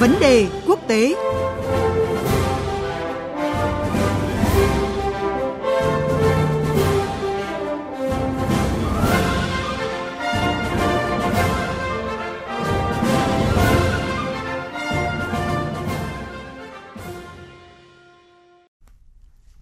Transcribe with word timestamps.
Vấn 0.00 0.14
đề 0.20 0.46
quốc 0.66 0.80
tế. 0.88 1.14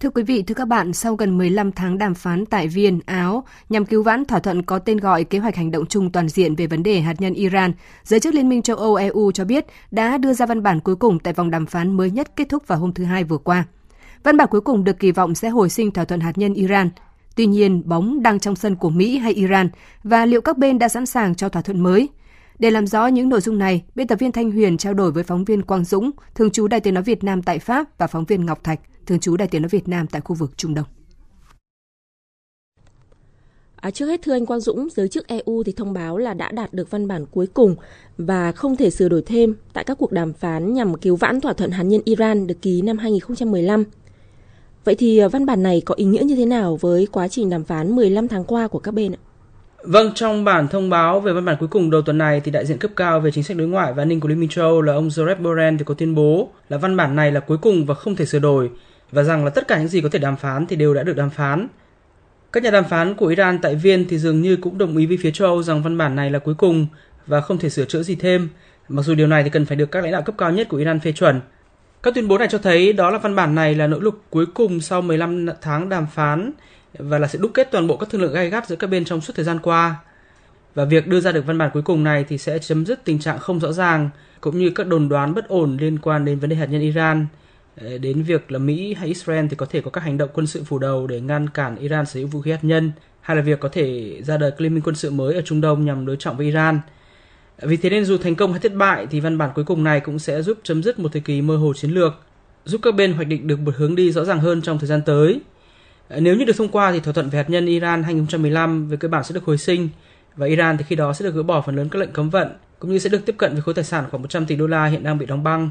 Thưa 0.01 0.10
quý 0.10 0.23
vị, 0.23 0.42
thưa 0.42 0.55
các 0.55 0.69
bạn, 0.69 0.92
sau 0.92 1.14
gần 1.14 1.38
15 1.38 1.73
tháng 1.73 1.98
đàm 1.98 2.14
phán 2.14 2.46
tại 2.46 2.69
Viên, 2.69 3.01
Áo 3.06 3.34
nhằm 3.68 3.84
cứu 3.84 4.02
vãn 4.02 4.24
thỏa 4.24 4.38
thuận 4.38 4.62
có 4.62 4.78
tên 4.78 4.98
gọi 4.98 5.24
Kế 5.24 5.38
hoạch 5.38 5.56
hành 5.56 5.70
động 5.70 5.86
chung 5.86 6.12
toàn 6.12 6.28
diện 6.28 6.54
về 6.54 6.66
vấn 6.66 6.82
đề 6.82 7.00
hạt 7.00 7.14
nhân 7.18 7.34
Iran, 7.34 7.72
giới 8.05 8.20
chức 8.20 8.34
Liên 8.34 8.48
minh 8.48 8.62
châu 8.62 8.77
Âu 8.77 8.95
EU 8.95 9.32
cho 9.32 9.45
biết 9.45 9.66
đã 9.91 10.18
đưa 10.18 10.32
ra 10.32 10.46
văn 10.46 10.62
bản 10.62 10.80
cuối 10.80 10.96
cùng 10.96 11.18
tại 11.18 11.32
vòng 11.32 11.50
đàm 11.50 11.66
phán 11.66 11.92
mới 11.92 12.10
nhất 12.10 12.36
kết 12.36 12.48
thúc 12.48 12.69
vào 12.69 12.78
hôm 12.78 12.92
thứ 12.92 13.05
Hai 13.05 13.24
vừa 13.24 13.38
qua. 13.38 13.64
Văn 14.22 14.36
bản 14.36 14.48
cuối 14.50 14.60
cùng 14.60 14.84
được 14.84 14.98
kỳ 14.98 15.12
vọng 15.12 15.34
sẽ 15.34 15.48
hồi 15.48 15.70
sinh 15.70 15.91
thỏa 15.91 16.05
thuận 16.05 16.20
hạt 16.20 16.38
nhân 16.38 16.55
Iran. 16.55 16.91
Tuy 17.36 17.46
nhiên, 17.46 17.82
bóng 17.88 18.22
đang 18.22 18.41
trong 18.41 18.56
sân 18.56 18.77
của 18.77 18.91
Mỹ 18.91 19.19
hay 19.19 19.32
Iran 19.32 19.69
và 20.02 20.27
liệu 20.27 20.41
các 20.41 20.58
bên 20.58 20.78
đã 20.78 20.88
sẵn 20.88 21.06
sàng 21.06 21.34
cho 21.34 21.48
thỏa 21.48 21.62
thuận 21.62 21.80
mới? 21.80 22.08
Để 22.58 22.70
làm 22.70 22.86
rõ 22.86 23.06
những 23.06 23.28
nội 23.28 23.41
dung 23.41 23.58
này, 23.58 23.84
biên 23.94 24.06
tập 24.06 24.19
viên 24.19 24.33
Thanh 24.33 24.50
Huyền 24.50 24.77
trao 24.77 24.94
đổi 24.94 25.12
với 25.12 25.24
phóng 25.24 25.44
viên 25.44 25.62
Quang 25.62 25.84
Dũng, 25.84 26.10
thường 26.34 26.50
trú 26.50 26.69
Đài 26.69 26.80
tiếng 26.80 26.94
nói 26.94 27.02
Việt 27.02 27.24
Nam 27.24 27.42
tại 27.42 27.58
Pháp 27.58 27.98
và 27.98 28.06
phóng 28.06 28.24
viên 28.24 28.46
Ngọc 28.46 28.64
Thạch, 28.64 28.80
thường 29.06 29.20
trú 29.20 29.36
Đài 29.36 29.48
tiếng 29.48 29.62
nói 29.62 29.69
Việt 29.69 29.88
Nam 29.88 30.06
tại 30.06 30.20
khu 30.20 30.34
vực 30.34 30.58
Trung 30.58 30.74
Đông. 30.74 30.86
À, 33.84 33.91
trước 33.91 34.06
hết 34.06 34.20
thưa 34.23 34.33
anh 34.33 34.47
Quang 34.47 34.61
Dũng, 34.61 34.88
giới 34.91 35.09
chức 35.09 35.27
EU 35.27 35.62
thì 35.66 35.73
thông 35.73 35.92
báo 35.92 36.19
là 36.19 36.34
đã 36.34 36.51
đạt 36.52 36.73
được 36.73 36.91
văn 36.91 37.09
bản 37.09 37.27
cuối 37.30 37.47
cùng 37.55 37.77
và 38.19 38.52
không 38.52 38.77
thể 38.77 38.91
sửa 38.91 39.08
đổi 39.08 39.22
thêm 39.27 39.55
tại 39.72 39.84
các 39.84 39.98
cuộc 39.98 40.12
đàm 40.12 40.33
phán 40.33 40.75
nhằm 40.75 40.95
cứu 40.95 41.17
vãn 41.17 41.41
thỏa 41.41 41.53
thuận 41.53 41.70
hạt 41.70 41.83
nhân 41.83 42.00
Iran 42.05 42.47
được 42.47 42.62
ký 42.62 42.83
năm 42.83 42.98
2015. 42.98 43.84
Vậy 44.84 44.95
thì 44.95 45.19
à, 45.19 45.28
văn 45.28 45.47
bản 45.47 45.62
này 45.62 45.83
có 45.84 45.95
ý 45.95 46.05
nghĩa 46.05 46.23
như 46.25 46.36
thế 46.36 46.47
nào 46.47 46.77
với 46.81 47.08
quá 47.12 47.28
trình 47.28 47.50
đàm 47.50 47.64
phán 47.64 47.97
15 47.97 48.28
tháng 48.28 48.45
qua 48.45 48.69
của 48.69 48.78
các 48.78 48.95
bên 48.95 49.12
ạ? 49.12 49.20
Vâng, 49.83 50.12
trong 50.14 50.45
bản 50.45 50.69
thông 50.69 50.91
báo 50.91 51.20
về 51.20 51.33
văn 51.33 51.45
bản 51.45 51.56
cuối 51.61 51.69
cùng 51.69 51.91
đầu 51.91 52.03
tuần 52.03 52.19
này 52.19 52.41
thì 52.41 52.51
đại 52.51 52.67
diện 52.67 52.78
cấp 52.78 52.91
cao 52.97 53.20
về 53.20 53.30
chính 53.30 53.45
sách 53.45 53.56
đối 53.56 53.69
ngoại 53.69 53.92
và 53.92 54.03
an 54.03 54.08
ninh 54.08 54.20
của 54.20 54.28
Liên 54.28 54.41
minh 54.41 54.48
châu 54.48 54.64
Âu 54.64 54.83
là 54.83 54.92
ông 54.92 55.08
Joseph 55.08 55.42
Borrell 55.42 55.77
thì 55.78 55.84
có 55.84 55.95
tuyên 55.95 56.14
bố 56.14 56.48
là 56.69 56.78
văn 56.78 56.97
bản 56.97 57.17
này 57.17 57.33
là 57.33 57.41
cuối 57.41 57.58
cùng 57.58 57.86
và 57.86 57.95
không 57.95 58.17
thể 58.17 58.27
sửa 58.27 58.39
đổi 58.39 58.70
và 59.11 59.23
rằng 59.23 59.45
là 59.45 59.51
tất 59.51 59.69
cả 59.69 59.78
những 59.78 59.89
gì 59.89 60.01
có 60.01 60.08
thể 60.08 60.19
đàm 60.19 60.36
phán 60.36 60.67
thì 60.67 60.77
đều 60.77 60.95
đã 60.95 61.03
được 61.03 61.17
đàm 61.17 61.30
phán. 61.30 61.69
Các 62.55 62.62
nhà 62.62 62.70
đàm 62.70 62.84
phán 62.84 63.14
của 63.14 63.27
Iran 63.27 63.58
tại 63.58 63.74
Viên 63.74 64.08
thì 64.08 64.19
dường 64.19 64.42
như 64.42 64.56
cũng 64.56 64.78
đồng 64.78 64.97
ý 64.97 65.06
với 65.06 65.16
phía 65.20 65.30
châu 65.30 65.48
Âu 65.48 65.62
rằng 65.62 65.83
văn 65.83 65.98
bản 65.98 66.16
này 66.16 66.30
là 66.30 66.38
cuối 66.38 66.55
cùng 66.55 66.86
và 67.27 67.41
không 67.41 67.58
thể 67.58 67.69
sửa 67.69 67.84
chữa 67.84 68.02
gì 68.02 68.14
thêm, 68.14 68.48
mặc 68.88 69.02
dù 69.02 69.14
điều 69.14 69.27
này 69.27 69.42
thì 69.42 69.50
cần 69.50 69.66
phải 69.66 69.77
được 69.77 69.91
các 69.91 70.02
lãnh 70.02 70.12
đạo 70.12 70.22
cấp 70.22 70.34
cao 70.38 70.52
nhất 70.52 70.69
của 70.69 70.77
Iran 70.77 71.00
phê 71.00 71.12
chuẩn. 71.12 71.41
Các 72.02 72.14
tuyên 72.14 72.28
bố 72.28 72.38
này 72.38 72.48
cho 72.50 72.58
thấy 72.58 72.92
đó 72.92 73.11
là 73.11 73.19
văn 73.19 73.36
bản 73.36 73.55
này 73.55 73.74
là 73.74 73.86
nỗ 73.86 73.98
lực 74.00 74.22
cuối 74.30 74.46
cùng 74.46 74.80
sau 74.80 75.02
15 75.02 75.46
tháng 75.61 75.88
đàm 75.88 76.06
phán 76.14 76.52
và 76.98 77.19
là 77.19 77.28
sẽ 77.28 77.38
đúc 77.38 77.50
kết 77.55 77.69
toàn 77.70 77.86
bộ 77.86 77.96
các 77.96 78.08
thương 78.11 78.20
lượng 78.20 78.34
gay 78.34 78.50
gắt 78.50 78.68
giữa 78.68 78.77
các 78.77 78.91
bên 78.91 79.05
trong 79.05 79.20
suốt 79.20 79.33
thời 79.36 79.44
gian 79.44 79.58
qua. 79.58 79.96
Và 80.74 80.84
việc 80.84 81.06
đưa 81.06 81.20
ra 81.20 81.33
được 81.33 81.46
văn 81.46 81.58
bản 81.58 81.70
cuối 81.72 81.83
cùng 81.83 82.05
này 82.05 82.24
thì 82.28 82.39
sẽ 82.39 82.58
chấm 82.58 82.86
dứt 82.86 83.05
tình 83.05 83.18
trạng 83.18 83.39
không 83.39 83.61
rõ 83.61 83.72
ràng 83.72 84.11
cũng 84.41 84.58
như 84.58 84.70
các 84.70 84.86
đồn 84.86 85.08
đoán 85.08 85.34
bất 85.34 85.48
ổn 85.48 85.77
liên 85.80 85.98
quan 85.98 86.24
đến 86.24 86.39
vấn 86.39 86.50
đề 86.50 86.56
hạt 86.56 86.66
nhân 86.66 86.80
Iran 86.80 87.27
Ờ, 87.77 87.98
đến 87.98 88.22
việc 88.22 88.53
là 88.53 88.58
Mỹ 88.58 88.94
hay 88.94 89.08
Israel 89.08 89.47
thì 89.50 89.56
có 89.56 89.67
thể 89.67 89.80
có 89.80 89.91
các 89.91 90.00
hành 90.05 90.19
động 90.19 90.30
quân 90.34 90.47
sự 90.47 90.64
phủ 90.64 90.78
đầu 90.78 91.06
để 91.06 91.20
ngăn 91.20 91.48
cản 91.48 91.77
Iran 91.77 92.06
sở 92.06 92.20
hữu 92.20 92.28
vũ 92.28 92.41
khí 92.41 92.50
hạt 92.50 92.64
nhân 92.64 92.92
hay 93.20 93.36
là 93.36 93.42
việc 93.42 93.61
có 93.61 93.69
thể 93.69 94.17
ra 94.22 94.36
đời 94.36 94.53
liên 94.58 94.75
minh 94.75 94.83
quân 94.84 94.97
sự 94.97 95.11
mới 95.11 95.34
ở 95.34 95.42
Trung 95.42 95.61
Đông 95.61 95.84
nhằm 95.84 96.06
đối 96.06 96.17
trọng 96.17 96.36
với 96.36 96.47
Iran. 96.47 96.80
Ờ, 97.58 97.69
vì 97.69 97.77
thế 97.77 97.91
nên 97.91 98.05
dù 98.05 98.19
thành 98.19 98.34
công 98.34 98.50
hay 98.50 98.61
thất 98.61 98.75
bại 98.75 99.06
thì 99.11 99.20
văn 99.20 99.39
bản 99.39 99.50
cuối 99.55 99.64
cùng 99.64 99.84
này 99.84 100.00
cũng 100.00 100.19
sẽ 100.19 100.42
giúp 100.42 100.58
chấm 100.62 100.83
dứt 100.83 100.98
một 100.98 101.12
thời 101.12 101.22
kỳ 101.22 101.42
mơ 101.42 101.56
hồ 101.56 101.72
chiến 101.75 101.91
lược, 101.91 102.12
giúp 102.64 102.80
các 102.83 102.95
bên 102.95 103.12
hoạch 103.12 103.29
định 103.29 103.46
được 103.46 103.61
một 103.61 103.74
hướng 103.77 103.95
đi 103.95 104.12
rõ 104.12 104.24
ràng 104.24 104.41
hơn 104.41 104.62
trong 104.62 104.79
thời 104.79 104.89
gian 104.89 105.02
tới. 105.06 105.41
Ờ, 106.08 106.20
nếu 106.20 106.36
như 106.36 106.45
được 106.45 106.56
thông 106.56 106.68
qua 106.68 106.92
thì 106.92 107.01
thỏa 107.01 107.12
thuận 107.12 107.29
về 107.30 107.36
hạt 107.39 107.51
nhân 107.51 107.67
Iran 107.67 108.02
2015 108.02 108.89
về 108.89 108.96
cơ 108.96 109.08
bản 109.08 109.24
sẽ 109.24 109.35
được 109.35 109.45
hồi 109.45 109.58
sinh 109.58 109.89
và 110.36 110.46
Iran 110.46 110.77
thì 110.77 110.85
khi 110.89 110.96
đó 110.96 111.12
sẽ 111.12 111.24
được 111.24 111.35
gỡ 111.35 111.42
bỏ 111.42 111.62
phần 111.67 111.77
lớn 111.77 111.89
các 111.89 111.98
lệnh 111.98 112.12
cấm 112.12 112.30
vận 112.30 112.48
cũng 112.79 112.91
như 112.91 112.98
sẽ 112.98 113.11
được 113.11 113.27
tiếp 113.27 113.35
cận 113.39 113.52
với 113.52 113.62
khối 113.62 113.74
tài 113.74 113.85
sản 113.85 114.05
khoảng 114.11 114.23
100 114.23 114.46
tỷ 114.46 114.56
đô 114.56 114.67
la 114.67 114.86
hiện 114.86 115.02
đang 115.02 115.18
bị 115.18 115.27
đóng 115.27 115.42
băng. 115.42 115.70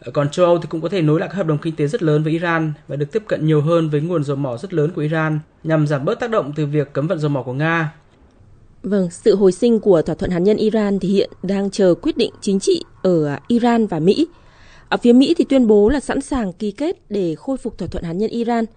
Ờ, 0.00 0.10
còn 0.10 0.30
châu 0.30 0.46
Âu 0.46 0.58
thì 0.58 0.68
cũng 0.70 0.80
có 0.80 0.88
thể 0.88 1.02
nối 1.02 1.20
lại 1.20 1.28
các 1.28 1.34
hợp 1.34 1.46
đồng 1.46 1.58
kinh 1.58 1.76
tế 1.76 1.86
rất 1.86 2.02
lớn 2.02 2.22
với 2.22 2.32
Iran 2.32 2.72
và 2.88 2.96
được 2.96 3.12
tiếp 3.12 3.22
cận 3.26 3.46
nhiều 3.46 3.60
hơn 3.60 3.88
với 3.90 4.00
nguồn 4.00 4.24
dầu 4.24 4.36
mỏ 4.36 4.56
rất 4.56 4.74
lớn 4.74 4.90
của 4.94 5.02
Iran 5.02 5.40
nhằm 5.64 5.86
giảm 5.86 6.04
bớt 6.04 6.20
tác 6.20 6.30
động 6.30 6.52
từ 6.56 6.66
việc 6.66 6.92
cấm 6.92 7.06
vận 7.06 7.18
dầu 7.18 7.28
mỏ 7.28 7.42
của 7.42 7.52
Nga. 7.52 7.92
Vâng, 8.82 9.10
sự 9.10 9.36
hồi 9.36 9.52
sinh 9.52 9.80
của 9.80 10.02
thỏa 10.02 10.14
thuận 10.14 10.30
hạt 10.30 10.38
nhân 10.38 10.56
Iran 10.56 10.98
thì 10.98 11.08
hiện 11.08 11.30
đang 11.42 11.70
chờ 11.70 11.94
quyết 12.02 12.16
định 12.16 12.30
chính 12.40 12.60
trị 12.60 12.82
ở 13.02 13.38
Iran 13.48 13.86
và 13.86 13.98
Mỹ. 14.00 14.26
Ở 14.88 14.96
phía 14.96 15.12
Mỹ 15.12 15.34
thì 15.38 15.44
tuyên 15.48 15.66
bố 15.66 15.88
là 15.88 16.00
sẵn 16.00 16.20
sàng 16.20 16.52
ký 16.52 16.70
kết 16.70 16.96
để 17.08 17.34
khôi 17.34 17.56
phục 17.56 17.78
thỏa 17.78 17.88
thuận 17.88 18.04
hạt 18.04 18.12
nhân 18.12 18.30
Iran– 18.30 18.64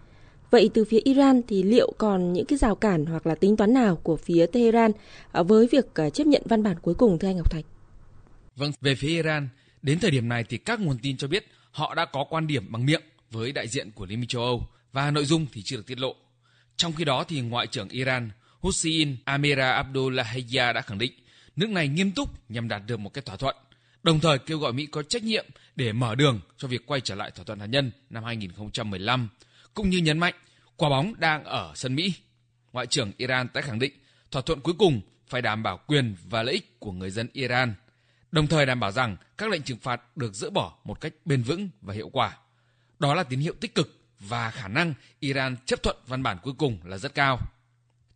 Vậy 0.51 0.69
từ 0.73 0.85
phía 0.85 0.99
Iran 1.03 1.41
thì 1.47 1.63
liệu 1.63 1.93
còn 1.97 2.33
những 2.33 2.45
cái 2.45 2.57
rào 2.57 2.75
cản 2.75 3.05
hoặc 3.05 3.27
là 3.27 3.35
tính 3.35 3.57
toán 3.57 3.73
nào 3.73 3.95
của 3.95 4.15
phía 4.15 4.45
Tehran 4.45 4.91
à, 5.31 5.43
với 5.43 5.67
việc 5.71 5.85
à, 5.95 6.09
chấp 6.09 6.27
nhận 6.27 6.41
văn 6.45 6.63
bản 6.63 6.79
cuối 6.81 6.93
cùng 6.93 7.19
thưa 7.19 7.27
anh 7.27 7.37
Ngọc 7.37 7.51
Thạch? 7.51 7.65
Vâng, 8.55 8.71
về 8.81 8.95
phía 8.95 9.07
Iran, 9.07 9.49
đến 9.81 9.99
thời 9.99 10.11
điểm 10.11 10.29
này 10.29 10.43
thì 10.43 10.57
các 10.57 10.79
nguồn 10.79 10.97
tin 10.99 11.17
cho 11.17 11.27
biết 11.27 11.47
họ 11.71 11.95
đã 11.95 12.05
có 12.05 12.25
quan 12.29 12.47
điểm 12.47 12.71
bằng 12.71 12.85
miệng 12.85 13.01
với 13.31 13.51
đại 13.51 13.67
diện 13.67 13.91
của 13.91 14.05
Liên 14.05 14.19
minh 14.19 14.27
châu 14.27 14.43
Âu 14.43 14.67
và 14.91 15.11
nội 15.11 15.25
dung 15.25 15.45
thì 15.53 15.61
chưa 15.65 15.75
được 15.75 15.87
tiết 15.87 15.99
lộ. 15.99 16.15
Trong 16.77 16.93
khi 16.93 17.05
đó 17.05 17.23
thì 17.23 17.41
Ngoại 17.41 17.67
trưởng 17.67 17.89
Iran 17.89 18.29
Hussein 18.59 19.15
Amira 19.25 19.71
Abdullahia 19.71 20.73
đã 20.73 20.81
khẳng 20.81 20.97
định 20.97 21.11
nước 21.55 21.69
này 21.69 21.87
nghiêm 21.87 22.11
túc 22.11 22.49
nhằm 22.49 22.67
đạt 22.67 22.81
được 22.87 22.99
một 22.99 23.13
cái 23.13 23.21
thỏa 23.21 23.35
thuận, 23.35 23.55
đồng 24.03 24.19
thời 24.19 24.39
kêu 24.39 24.57
gọi 24.57 24.73
Mỹ 24.73 24.85
có 24.85 25.03
trách 25.03 25.23
nhiệm 25.23 25.45
để 25.75 25.93
mở 25.93 26.15
đường 26.15 26.39
cho 26.57 26.67
việc 26.67 26.85
quay 26.85 27.01
trở 27.01 27.15
lại 27.15 27.31
thỏa 27.31 27.45
thuận 27.45 27.59
hạt 27.59 27.65
nhân 27.65 27.91
năm 28.09 28.23
2015 28.23 29.29
cũng 29.73 29.89
như 29.89 29.97
nhấn 29.97 30.19
mạnh 30.19 30.33
quả 30.75 30.89
bóng 30.89 31.13
đang 31.17 31.43
ở 31.43 31.71
sân 31.75 31.95
Mỹ. 31.95 32.13
Ngoại 32.73 32.87
trưởng 32.87 33.11
Iran 33.17 33.47
tái 33.47 33.63
khẳng 33.63 33.79
định 33.79 33.93
thỏa 34.31 34.41
thuận 34.41 34.59
cuối 34.59 34.73
cùng 34.79 35.01
phải 35.27 35.41
đảm 35.41 35.63
bảo 35.63 35.79
quyền 35.87 36.15
và 36.29 36.43
lợi 36.43 36.53
ích 36.53 36.79
của 36.79 36.91
người 36.91 37.09
dân 37.09 37.27
Iran, 37.33 37.73
đồng 38.31 38.47
thời 38.47 38.65
đảm 38.65 38.79
bảo 38.79 38.91
rằng 38.91 39.17
các 39.37 39.49
lệnh 39.49 39.61
trừng 39.61 39.77
phạt 39.77 40.17
được 40.17 40.33
dỡ 40.33 40.49
bỏ 40.49 40.77
một 40.83 41.01
cách 41.01 41.13
bền 41.25 41.43
vững 41.43 41.69
và 41.81 41.93
hiệu 41.93 42.09
quả. 42.09 42.37
Đó 42.99 43.13
là 43.13 43.23
tín 43.23 43.39
hiệu 43.39 43.53
tích 43.59 43.75
cực 43.75 43.99
và 44.19 44.51
khả 44.51 44.67
năng 44.67 44.93
Iran 45.19 45.57
chấp 45.65 45.83
thuận 45.83 45.97
văn 46.07 46.23
bản 46.23 46.37
cuối 46.43 46.53
cùng 46.57 46.79
là 46.83 46.97
rất 46.97 47.15
cao. 47.15 47.39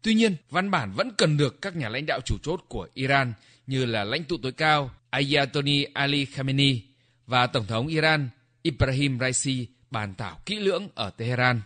Tuy 0.02 0.14
nhiên, 0.14 0.36
văn 0.50 0.72
bản 0.72 0.92
vẫn 0.92 1.12
cần 1.18 1.38
được 1.38 1.62
các 1.62 1.76
nhà 1.76 1.90
lãnh 1.90 2.06
đạo 2.06 2.20
chủ 2.26 2.38
chốt 2.44 2.66
của 2.68 2.88
Iran 2.94 3.34
như 3.68 3.86
là 3.86 4.04
lãnh 4.04 4.24
tụ 4.24 4.38
tối 4.38 4.52
cao 4.52 4.92
Ayatollah 5.10 5.94
Ali 5.94 6.26
Khamenei 6.26 6.82
và 7.28 7.48
Tổng 7.48 7.68
thống 7.68 7.88
Iran 7.88 8.30
Ibrahim 8.62 9.20
Raisi 9.20 9.68
bàn 9.92 10.14
thảo 10.18 10.40
kỹ 10.46 10.60
lưỡng 10.60 10.88
ở 10.96 11.10
Tehran. 11.10 11.62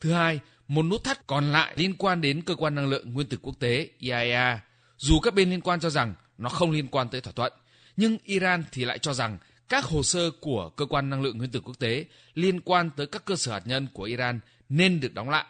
Thứ 0.00 0.12
hai, 0.12 0.40
một 0.68 0.82
nút 0.82 1.04
thắt 1.04 1.26
còn 1.26 1.52
lại 1.52 1.74
liên 1.76 1.94
quan 1.98 2.20
đến 2.20 2.42
cơ 2.42 2.54
quan 2.54 2.74
năng 2.74 2.88
lượng 2.88 3.12
nguyên 3.12 3.28
tử 3.28 3.38
quốc 3.42 3.54
tế 3.58 3.88
IAEA. 3.98 4.60
Dù 4.96 5.20
các 5.20 5.34
bên 5.34 5.50
liên 5.50 5.60
quan 5.60 5.80
cho 5.80 5.90
rằng 5.90 6.14
nó 6.38 6.48
không 6.48 6.70
liên 6.70 6.88
quan 6.88 7.08
tới 7.08 7.20
thỏa 7.20 7.32
thuận, 7.32 7.52
nhưng 7.96 8.18
Iran 8.24 8.64
thì 8.72 8.84
lại 8.84 8.98
cho 8.98 9.14
rằng 9.14 9.38
các 9.68 9.84
hồ 9.84 10.02
sơ 10.02 10.30
của 10.40 10.70
cơ 10.76 10.86
quan 10.86 11.10
năng 11.10 11.22
lượng 11.22 11.38
nguyên 11.38 11.50
tử 11.50 11.60
quốc 11.60 11.78
tế 11.78 12.04
liên 12.34 12.60
quan 12.60 12.90
tới 12.96 13.06
các 13.06 13.24
cơ 13.24 13.36
sở 13.36 13.52
hạt 13.52 13.62
nhân 13.66 13.86
của 13.92 14.02
Iran 14.02 14.40
nên 14.68 15.00
được 15.00 15.14
đóng 15.14 15.30
lại. 15.30 15.44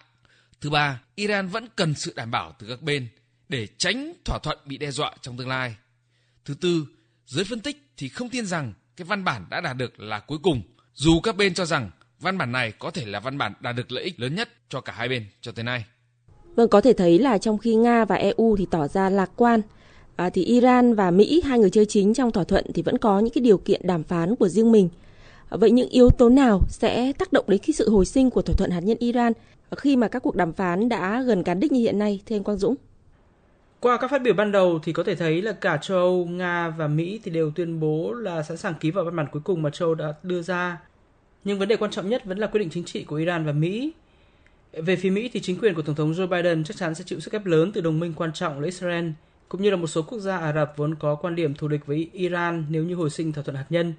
Thứ 0.60 0.70
ba, 0.70 1.00
Iran 1.14 1.48
vẫn 1.48 1.68
cần 1.76 1.94
sự 1.94 2.12
đảm 2.16 2.30
bảo 2.30 2.56
từ 2.58 2.68
các 2.68 2.82
bên 2.82 3.08
để 3.48 3.66
tránh 3.78 4.12
thỏa 4.24 4.38
thuận 4.38 4.58
bị 4.64 4.78
đe 4.78 4.90
dọa 4.90 5.14
trong 5.20 5.36
tương 5.36 5.48
lai. 5.48 5.76
Thứ 6.44 6.54
tư, 6.54 6.86
giới 7.26 7.44
phân 7.44 7.60
tích 7.60 7.90
thì 7.96 8.08
không 8.08 8.28
tin 8.28 8.46
rằng 8.46 8.72
cái 8.96 9.04
văn 9.04 9.24
bản 9.24 9.46
đã 9.50 9.60
đạt 9.60 9.76
được 9.76 10.00
là 10.00 10.20
cuối 10.20 10.38
cùng 10.42 10.62
dù 10.94 11.20
các 11.20 11.36
bên 11.36 11.54
cho 11.54 11.64
rằng 11.64 11.90
văn 12.20 12.38
bản 12.38 12.52
này 12.52 12.72
có 12.72 12.90
thể 12.90 13.06
là 13.06 13.20
văn 13.20 13.38
bản 13.38 13.52
đạt 13.60 13.76
được 13.76 13.92
lợi 13.92 14.04
ích 14.04 14.20
lớn 14.20 14.34
nhất 14.34 14.48
cho 14.68 14.80
cả 14.80 14.92
hai 14.92 15.08
bên 15.08 15.26
cho 15.40 15.52
tới 15.52 15.64
nay. 15.64 15.84
Vâng, 16.56 16.68
có 16.68 16.80
thể 16.80 16.92
thấy 16.92 17.18
là 17.18 17.38
trong 17.38 17.58
khi 17.58 17.74
Nga 17.74 18.04
và 18.04 18.16
EU 18.16 18.56
thì 18.58 18.66
tỏ 18.70 18.88
ra 18.88 19.10
lạc 19.10 19.30
quan, 19.36 19.60
à, 20.16 20.30
thì 20.30 20.44
Iran 20.44 20.94
và 20.94 21.10
Mỹ, 21.10 21.42
hai 21.44 21.58
người 21.58 21.70
chơi 21.70 21.86
chính 21.86 22.14
trong 22.14 22.32
thỏa 22.32 22.44
thuận 22.44 22.64
thì 22.74 22.82
vẫn 22.82 22.98
có 22.98 23.20
những 23.20 23.32
cái 23.34 23.42
điều 23.42 23.58
kiện 23.58 23.80
đàm 23.84 24.02
phán 24.02 24.36
của 24.36 24.48
riêng 24.48 24.72
mình. 24.72 24.88
À, 25.48 25.56
vậy 25.56 25.70
những 25.70 25.88
yếu 25.88 26.10
tố 26.10 26.28
nào 26.28 26.60
sẽ 26.68 27.12
tác 27.12 27.32
động 27.32 27.44
đến 27.48 27.60
cái 27.66 27.72
sự 27.74 27.90
hồi 27.90 28.06
sinh 28.06 28.30
của 28.30 28.42
thỏa 28.42 28.54
thuận 28.56 28.70
hạt 28.70 28.80
nhân 28.80 28.98
Iran 29.00 29.32
khi 29.76 29.96
mà 29.96 30.08
các 30.08 30.22
cuộc 30.22 30.36
đàm 30.36 30.52
phán 30.52 30.88
đã 30.88 31.22
gần 31.22 31.42
cán 31.42 31.60
đích 31.60 31.72
như 31.72 31.80
hiện 31.80 31.98
nay, 31.98 32.20
thưa 32.26 32.36
anh 32.36 32.44
Quang 32.44 32.58
Dũng? 32.58 32.74
Qua 33.80 33.96
các 33.96 34.10
phát 34.10 34.22
biểu 34.22 34.34
ban 34.34 34.52
đầu 34.52 34.80
thì 34.82 34.92
có 34.92 35.02
thể 35.02 35.14
thấy 35.14 35.42
là 35.42 35.52
cả 35.52 35.76
châu 35.76 35.98
Âu, 35.98 36.26
Nga 36.26 36.68
và 36.68 36.88
Mỹ 36.88 37.20
thì 37.24 37.30
đều 37.30 37.50
tuyên 37.50 37.80
bố 37.80 38.12
là 38.12 38.42
sẵn 38.42 38.56
sàng 38.56 38.74
ký 38.80 38.90
vào 38.90 39.04
văn 39.04 39.16
bản 39.16 39.26
cuối 39.32 39.42
cùng 39.44 39.62
mà 39.62 39.70
châu 39.70 39.88
Âu 39.88 39.94
đã 39.94 40.14
đưa 40.22 40.42
ra. 40.42 40.80
Nhưng 41.44 41.58
vấn 41.58 41.68
đề 41.68 41.76
quan 41.76 41.90
trọng 41.90 42.08
nhất 42.08 42.24
vẫn 42.24 42.38
là 42.38 42.46
quyết 42.46 42.60
định 42.60 42.70
chính 42.70 42.84
trị 42.84 43.04
của 43.04 43.16
Iran 43.16 43.46
và 43.46 43.52
Mỹ. 43.52 43.92
Về 44.72 44.96
phía 44.96 45.10
Mỹ 45.10 45.30
thì 45.32 45.40
chính 45.40 45.58
quyền 45.58 45.74
của 45.74 45.82
Tổng 45.82 45.94
thống 45.94 46.12
Joe 46.12 46.26
Biden 46.26 46.64
chắc 46.64 46.76
chắn 46.76 46.94
sẽ 46.94 47.04
chịu 47.06 47.20
sức 47.20 47.32
ép 47.32 47.46
lớn 47.46 47.72
từ 47.74 47.80
đồng 47.80 48.00
minh 48.00 48.12
quan 48.16 48.32
trọng 48.32 48.60
là 48.60 48.64
Israel, 48.64 49.10
cũng 49.52 49.62
như 49.62 49.70
là 49.70 49.76
một 49.76 49.86
số 49.86 50.02
quốc 50.02 50.18
gia 50.18 50.38
Ả 50.38 50.52
Rập 50.52 50.72
vốn 50.76 50.94
có 50.94 51.14
quan 51.14 51.34
điểm 51.34 51.54
thù 51.54 51.68
địch 51.68 51.86
với 51.86 52.10
Iran 52.12 52.66
nếu 52.68 52.84
như 52.84 52.94
hồi 52.94 53.10
sinh 53.10 53.32
thỏa 53.32 53.44
thuận 53.44 53.56
hạt 53.56 53.66
nhân. 53.70 53.94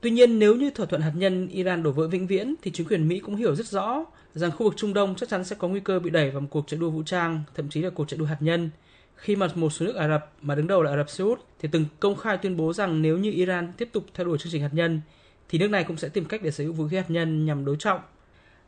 Tuy 0.00 0.10
nhiên, 0.10 0.38
nếu 0.38 0.56
như 0.56 0.70
thỏa 0.70 0.86
thuận 0.86 1.02
hạt 1.02 1.12
nhân 1.14 1.48
Iran 1.48 1.82
đổ 1.82 1.90
vỡ 1.90 2.08
vĩnh 2.08 2.26
viễn 2.26 2.54
thì 2.62 2.70
chính 2.70 2.86
quyền 2.86 3.08
Mỹ 3.08 3.18
cũng 3.18 3.36
hiểu 3.36 3.54
rất 3.54 3.66
rõ 3.66 4.04
rằng 4.34 4.50
khu 4.50 4.64
vực 4.64 4.74
Trung 4.76 4.94
Đông 4.94 5.14
chắc 5.14 5.28
chắn 5.28 5.44
sẽ 5.44 5.56
có 5.58 5.68
nguy 5.68 5.80
cơ 5.80 5.98
bị 5.98 6.10
đẩy 6.10 6.30
vào 6.30 6.40
một 6.40 6.46
cuộc 6.50 6.66
chạy 6.66 6.80
đua 6.80 6.90
vũ 6.90 7.02
trang, 7.02 7.42
thậm 7.54 7.68
chí 7.68 7.82
là 7.82 7.90
cuộc 7.90 8.08
chạy 8.08 8.18
đua 8.18 8.24
hạt 8.24 8.36
nhân 8.40 8.70
khi 9.16 9.36
mà 9.36 9.48
một 9.54 9.70
số 9.70 9.86
nước 9.86 9.96
Ả 9.96 10.08
Rập 10.08 10.32
mà 10.42 10.54
đứng 10.54 10.66
đầu 10.66 10.82
là 10.82 10.90
Ả 10.90 10.96
Rập 10.96 11.10
Xê 11.10 11.24
Út 11.24 11.40
thì 11.60 11.68
từng 11.72 11.84
công 12.00 12.16
khai 12.16 12.38
tuyên 12.38 12.56
bố 12.56 12.72
rằng 12.72 13.02
nếu 13.02 13.18
như 13.18 13.30
Iran 13.32 13.72
tiếp 13.76 13.88
tục 13.92 14.04
theo 14.14 14.26
đuổi 14.26 14.38
chương 14.38 14.52
trình 14.52 14.62
hạt 14.62 14.70
nhân 14.72 15.00
thì 15.48 15.58
nước 15.58 15.68
này 15.70 15.84
cũng 15.84 15.96
sẽ 15.96 16.08
tìm 16.08 16.24
cách 16.24 16.42
để 16.42 16.50
sở 16.50 16.64
hữu 16.64 16.72
vũ 16.72 16.88
khí 16.88 16.96
hạt 16.96 17.10
nhân 17.10 17.44
nhằm 17.44 17.64
đối 17.64 17.76
trọng. 17.76 18.00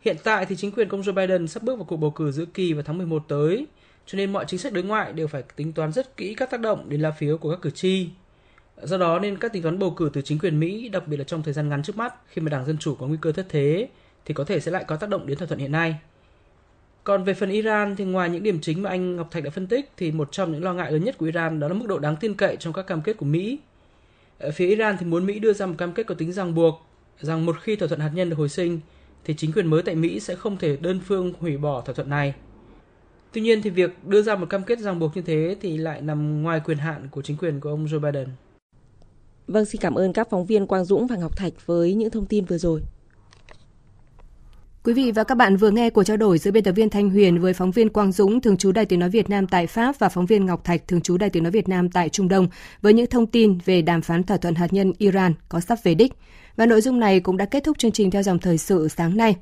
Hiện 0.00 0.17
tại 0.25 0.47
thì 0.47 0.56
chính 0.56 0.73
quyền 0.73 0.88
công 0.88 1.00
Joe 1.00 1.14
Biden 1.14 1.49
sắp 1.49 1.62
bước 1.62 1.76
vào 1.76 1.85
cuộc 1.85 1.97
bầu 1.97 2.11
cử 2.11 2.32
giữa 2.32 2.44
kỳ 2.44 2.73
vào 2.73 2.82
tháng 2.82 2.99
11 2.99 3.25
tới, 3.29 3.67
cho 4.06 4.16
nên 4.16 4.32
mọi 4.32 4.44
chính 4.48 4.60
sách 4.60 4.72
đối 4.72 4.84
ngoại 4.84 5.12
đều 5.12 5.26
phải 5.26 5.42
tính 5.56 5.72
toán 5.72 5.92
rất 5.92 6.16
kỹ 6.16 6.34
các 6.34 6.50
tác 6.50 6.60
động 6.60 6.88
đến 6.88 7.00
lá 7.00 7.10
phiếu 7.10 7.38
của 7.38 7.50
các 7.50 7.62
cử 7.62 7.70
tri. 7.70 8.08
Do 8.82 8.98
đó 8.98 9.18
nên 9.18 9.38
các 9.38 9.52
tính 9.52 9.62
toán 9.62 9.78
bầu 9.78 9.90
cử 9.90 10.10
từ 10.12 10.22
chính 10.22 10.38
quyền 10.38 10.60
Mỹ, 10.60 10.88
đặc 10.88 11.08
biệt 11.08 11.16
là 11.16 11.24
trong 11.24 11.42
thời 11.42 11.54
gian 11.54 11.68
ngắn 11.68 11.82
trước 11.82 11.96
mắt 11.96 12.14
khi 12.28 12.42
mà 12.42 12.50
Đảng 12.50 12.64
Dân 12.64 12.78
Chủ 12.78 12.94
có 12.94 13.06
nguy 13.06 13.18
cơ 13.20 13.32
thất 13.32 13.46
thế, 13.48 13.88
thì 14.24 14.34
có 14.34 14.44
thể 14.44 14.60
sẽ 14.60 14.70
lại 14.70 14.84
có 14.88 14.96
tác 14.96 15.08
động 15.08 15.26
đến 15.26 15.38
thỏa 15.38 15.46
thuận 15.46 15.60
hiện 15.60 15.72
nay. 15.72 15.96
Còn 17.04 17.24
về 17.24 17.34
phần 17.34 17.50
Iran 17.50 17.96
thì 17.96 18.04
ngoài 18.04 18.30
những 18.30 18.42
điểm 18.42 18.60
chính 18.60 18.82
mà 18.82 18.90
anh 18.90 19.16
Ngọc 19.16 19.30
Thạch 19.30 19.44
đã 19.44 19.50
phân 19.50 19.66
tích 19.66 19.90
thì 19.96 20.12
một 20.12 20.32
trong 20.32 20.52
những 20.52 20.64
lo 20.64 20.72
ngại 20.72 20.92
lớn 20.92 21.04
nhất 21.04 21.18
của 21.18 21.26
Iran 21.26 21.60
đó 21.60 21.68
là 21.68 21.74
mức 21.74 21.86
độ 21.88 21.98
đáng 21.98 22.16
tin 22.16 22.34
cậy 22.34 22.56
trong 22.56 22.72
các 22.72 22.86
cam 22.86 23.02
kết 23.02 23.16
của 23.16 23.26
Mỹ. 23.26 23.58
Ở 24.38 24.50
phía 24.50 24.68
Iran 24.68 24.96
thì 25.00 25.06
muốn 25.06 25.26
Mỹ 25.26 25.38
đưa 25.38 25.52
ra 25.52 25.66
một 25.66 25.74
cam 25.78 25.92
kết 25.92 26.06
có 26.06 26.14
tính 26.14 26.32
ràng 26.32 26.54
buộc 26.54 26.86
rằng 27.20 27.46
một 27.46 27.56
khi 27.60 27.76
thỏa 27.76 27.88
thuận 27.88 28.00
hạt 28.00 28.10
nhân 28.14 28.30
được 28.30 28.36
hồi 28.38 28.48
sinh 28.48 28.80
thì 29.24 29.34
chính 29.34 29.52
quyền 29.52 29.66
mới 29.66 29.82
tại 29.82 29.94
Mỹ 29.94 30.20
sẽ 30.20 30.34
không 30.34 30.56
thể 30.56 30.76
đơn 30.76 31.00
phương 31.06 31.32
hủy 31.40 31.56
bỏ 31.56 31.80
thỏa 31.80 31.94
thuận 31.94 32.10
này. 32.10 32.34
Tuy 33.34 33.40
nhiên 33.40 33.62
thì 33.62 33.70
việc 33.70 34.04
đưa 34.06 34.22
ra 34.22 34.36
một 34.36 34.46
cam 34.50 34.62
kết 34.62 34.78
ràng 34.78 34.98
buộc 34.98 35.16
như 35.16 35.22
thế 35.22 35.56
thì 35.60 35.76
lại 35.76 36.00
nằm 36.00 36.42
ngoài 36.42 36.60
quyền 36.64 36.78
hạn 36.78 37.08
của 37.10 37.22
chính 37.22 37.36
quyền 37.36 37.60
của 37.60 37.70
ông 37.70 37.86
Joe 37.86 38.00
Biden. 38.00 38.28
Vâng, 39.46 39.64
xin 39.64 39.81
cảm 39.81 39.94
ơn 39.94 40.12
các 40.12 40.31
phóng 40.31 40.46
viên 40.46 40.66
Quang 40.66 40.84
Dũng 40.84 41.06
và 41.06 41.16
Ngọc 41.16 41.36
Thạch 41.36 41.52
với 41.66 41.94
những 41.94 42.10
thông 42.10 42.26
tin 42.26 42.44
vừa 42.44 42.58
rồi. 42.58 42.82
Quý 44.84 44.92
vị 44.92 45.10
và 45.10 45.25
các 45.25 45.34
bạn 45.34 45.56
vừa 45.56 45.70
nghe 45.70 45.90
cuộc 45.90 46.04
trao 46.04 46.16
đổi 46.16 46.38
giữa 46.38 46.50
biên 46.50 46.64
tập 46.64 46.72
viên 46.72 46.90
Thanh 46.90 47.10
Huyền 47.10 47.40
với 47.40 47.52
phóng 47.52 47.70
viên 47.70 47.88
Quang 47.88 48.12
Dũng, 48.12 48.40
thường 48.40 48.56
trú 48.56 48.72
Đài 48.72 48.86
Tiếng 48.86 49.00
nói 49.00 49.10
Việt 49.10 49.31
Nam 49.31 49.46
tại 49.46 49.66
Pháp 49.66 49.98
và 49.98 50.08
phóng 50.08 50.26
viên 50.26 50.46
Ngọc 50.46 50.64
Thạch, 50.64 50.88
thường 50.88 51.00
trú 51.00 51.16
Đài 51.16 51.30
Tiếng 51.30 51.42
nói 51.42 51.52
Việt 51.52 51.69
Nam 51.69 51.90
tại 51.90 52.08
Trung 52.08 52.28
Đông 52.28 52.48
với 52.82 52.92
những 52.92 53.06
thông 53.06 53.26
tin 53.26 53.58
về 53.64 53.82
đàm 53.82 54.02
phán 54.02 54.22
thỏa 54.22 54.37
thuận 54.37 54.54
hạt 54.54 54.72
nhân 54.72 54.92
Iran 54.98 55.34
có 55.48 55.60
sắp 55.60 55.78
về 55.82 55.94
đích. 55.94 56.12
Và 56.56 56.66
nội 56.66 56.80
dung 56.80 57.00
này 57.00 57.20
cũng 57.20 57.37
đã 57.37 57.44
kết 57.44 57.64
thúc 57.64 57.78
chương 57.78 57.92
trình 57.92 58.10
theo 58.10 58.22
dòng 58.22 58.38
thời 58.38 58.58
sự 58.58 58.88
sáng 58.88 59.16
nay. 59.16 59.37